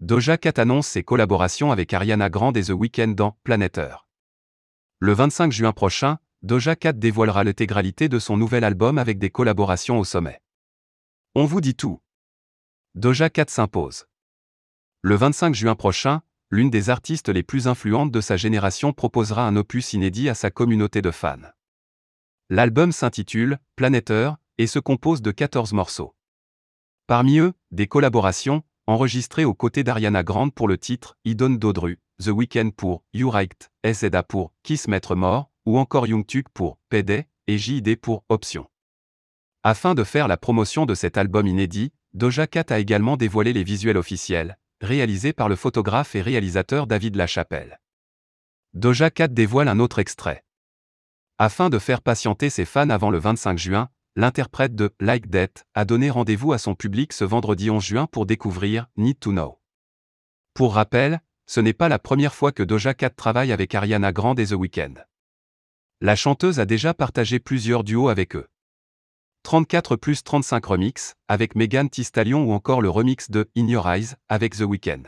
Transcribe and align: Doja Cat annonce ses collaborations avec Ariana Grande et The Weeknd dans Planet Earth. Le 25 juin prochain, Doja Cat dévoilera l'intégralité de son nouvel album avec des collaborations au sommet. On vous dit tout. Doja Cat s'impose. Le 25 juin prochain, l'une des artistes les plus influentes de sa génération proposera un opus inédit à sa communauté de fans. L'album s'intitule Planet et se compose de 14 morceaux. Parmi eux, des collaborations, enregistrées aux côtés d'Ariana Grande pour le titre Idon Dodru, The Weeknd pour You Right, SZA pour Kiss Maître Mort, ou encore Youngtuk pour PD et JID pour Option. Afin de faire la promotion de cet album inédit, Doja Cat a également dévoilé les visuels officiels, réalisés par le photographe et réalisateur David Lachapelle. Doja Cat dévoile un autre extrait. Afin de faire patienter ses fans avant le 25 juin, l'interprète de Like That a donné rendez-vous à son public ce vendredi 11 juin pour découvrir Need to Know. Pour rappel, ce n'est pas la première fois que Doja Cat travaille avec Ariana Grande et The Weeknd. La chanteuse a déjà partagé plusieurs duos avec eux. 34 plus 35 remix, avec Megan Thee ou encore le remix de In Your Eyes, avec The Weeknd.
Doja 0.00 0.36
Cat 0.36 0.52
annonce 0.58 0.88
ses 0.88 1.02
collaborations 1.02 1.72
avec 1.72 1.94
Ariana 1.94 2.28
Grande 2.28 2.58
et 2.58 2.64
The 2.64 2.70
Weeknd 2.70 3.14
dans 3.14 3.38
Planet 3.44 3.78
Earth. 3.78 4.06
Le 4.98 5.14
25 5.14 5.50
juin 5.52 5.72
prochain, 5.72 6.18
Doja 6.42 6.76
Cat 6.76 6.92
dévoilera 6.92 7.44
l'intégralité 7.44 8.10
de 8.10 8.18
son 8.18 8.36
nouvel 8.36 8.62
album 8.62 8.98
avec 8.98 9.18
des 9.18 9.30
collaborations 9.30 9.98
au 9.98 10.04
sommet. 10.04 10.42
On 11.34 11.46
vous 11.46 11.62
dit 11.62 11.74
tout. 11.74 12.02
Doja 12.94 13.30
Cat 13.30 13.46
s'impose. 13.48 14.04
Le 15.00 15.14
25 15.14 15.54
juin 15.54 15.74
prochain, 15.74 16.20
l'une 16.50 16.68
des 16.68 16.90
artistes 16.90 17.30
les 17.30 17.42
plus 17.42 17.66
influentes 17.66 18.12
de 18.12 18.20
sa 18.20 18.36
génération 18.36 18.92
proposera 18.92 19.46
un 19.48 19.56
opus 19.56 19.94
inédit 19.94 20.28
à 20.28 20.34
sa 20.34 20.50
communauté 20.50 21.00
de 21.00 21.10
fans. 21.10 21.38
L'album 22.50 22.92
s'intitule 22.92 23.58
Planet 23.76 24.12
et 24.58 24.66
se 24.66 24.78
compose 24.78 25.22
de 25.22 25.30
14 25.30 25.72
morceaux. 25.72 26.14
Parmi 27.06 27.38
eux, 27.38 27.54
des 27.70 27.86
collaborations, 27.86 28.62
enregistrées 28.86 29.44
aux 29.44 29.54
côtés 29.54 29.84
d'Ariana 29.84 30.22
Grande 30.22 30.54
pour 30.54 30.68
le 30.68 30.78
titre 30.78 31.16
Idon 31.24 31.50
Dodru, 31.50 31.98
The 32.22 32.28
Weeknd 32.28 32.70
pour 32.76 33.04
You 33.12 33.30
Right, 33.30 33.70
SZA 33.84 34.22
pour 34.22 34.52
Kiss 34.62 34.88
Maître 34.88 35.14
Mort, 35.14 35.50
ou 35.66 35.78
encore 35.78 36.06
Youngtuk 36.06 36.48
pour 36.50 36.78
PD 36.88 37.26
et 37.48 37.58
JID 37.58 38.00
pour 38.00 38.24
Option. 38.28 38.66
Afin 39.62 39.94
de 39.94 40.04
faire 40.04 40.28
la 40.28 40.36
promotion 40.36 40.86
de 40.86 40.94
cet 40.94 41.18
album 41.18 41.46
inédit, 41.46 41.92
Doja 42.14 42.46
Cat 42.46 42.66
a 42.68 42.78
également 42.78 43.16
dévoilé 43.16 43.52
les 43.52 43.64
visuels 43.64 43.96
officiels, 43.96 44.58
réalisés 44.80 45.32
par 45.32 45.48
le 45.48 45.56
photographe 45.56 46.14
et 46.14 46.22
réalisateur 46.22 46.86
David 46.86 47.16
Lachapelle. 47.16 47.80
Doja 48.74 49.10
Cat 49.10 49.28
dévoile 49.28 49.68
un 49.68 49.80
autre 49.80 49.98
extrait. 49.98 50.44
Afin 51.38 51.68
de 51.68 51.78
faire 51.78 52.00
patienter 52.00 52.48
ses 52.48 52.64
fans 52.64 52.88
avant 52.88 53.10
le 53.10 53.18
25 53.18 53.58
juin, 53.58 53.88
l'interprète 54.16 54.74
de 54.74 54.94
Like 54.98 55.30
That 55.30 55.62
a 55.74 55.84
donné 55.84 56.08
rendez-vous 56.08 56.54
à 56.54 56.58
son 56.58 56.74
public 56.74 57.12
ce 57.12 57.24
vendredi 57.24 57.70
11 57.70 57.84
juin 57.84 58.06
pour 58.06 58.24
découvrir 58.24 58.88
Need 58.96 59.20
to 59.20 59.30
Know. 59.30 59.60
Pour 60.54 60.74
rappel, 60.74 61.20
ce 61.44 61.60
n'est 61.60 61.74
pas 61.74 61.90
la 61.90 61.98
première 61.98 62.34
fois 62.34 62.50
que 62.50 62.62
Doja 62.62 62.94
Cat 62.94 63.10
travaille 63.10 63.52
avec 63.52 63.74
Ariana 63.74 64.12
Grande 64.12 64.40
et 64.40 64.46
The 64.46 64.52
Weeknd. 64.52 64.94
La 66.00 66.16
chanteuse 66.16 66.58
a 66.58 66.64
déjà 66.64 66.94
partagé 66.94 67.38
plusieurs 67.38 67.84
duos 67.84 68.08
avec 68.08 68.36
eux. 68.36 68.48
34 69.42 69.96
plus 69.96 70.24
35 70.24 70.64
remix, 70.64 71.14
avec 71.28 71.54
Megan 71.54 71.88
Thee 71.88 72.34
ou 72.34 72.52
encore 72.52 72.80
le 72.80 72.90
remix 72.90 73.30
de 73.30 73.48
In 73.56 73.68
Your 73.68 73.88
Eyes, 73.88 74.14
avec 74.28 74.56
The 74.56 74.62
Weeknd. 74.62 75.02